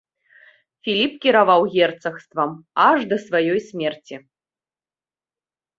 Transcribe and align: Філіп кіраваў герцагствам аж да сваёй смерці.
Філіп 0.87 1.13
кіраваў 1.25 1.61
герцагствам 1.75 2.49
аж 2.89 2.99
да 3.13 3.17
сваёй 3.27 3.59
смерці. 3.71 4.15